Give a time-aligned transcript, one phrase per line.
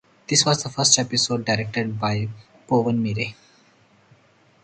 [0.27, 2.27] This was the first episode directed by
[2.67, 3.35] Povenmire.